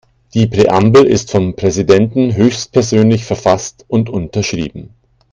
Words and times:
Die 0.33 0.47
Präambel 0.47 1.05
ist 1.05 1.29
vom 1.29 1.55
Präsidenten 1.55 2.33
höchstpersönlich 2.33 3.23
verfasst 3.23 3.85
und 3.87 4.09
unterschrieben. 4.09 4.95